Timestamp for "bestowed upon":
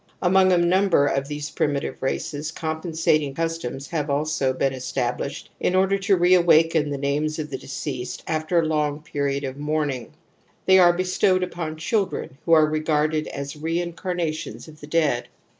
10.91-11.77